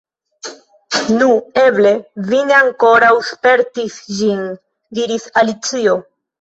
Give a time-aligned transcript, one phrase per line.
[1.19, 1.27] "Nu,
[1.65, 1.91] eble
[2.31, 4.43] vi ne ankoraŭ spertis ĝin,"
[5.01, 5.99] diris Alicio.